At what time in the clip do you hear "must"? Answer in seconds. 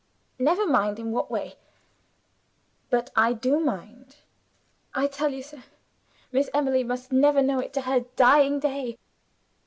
6.83-7.11